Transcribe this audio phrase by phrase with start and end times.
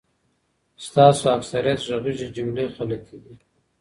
[0.85, 3.33] ستاسو اکثریت غږیز جملی خلطی دی